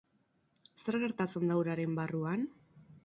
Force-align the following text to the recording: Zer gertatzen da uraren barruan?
Zer 0.83 0.97
gertatzen 1.05 1.45
da 1.53 1.59
uraren 1.65 1.93
barruan? 2.01 2.49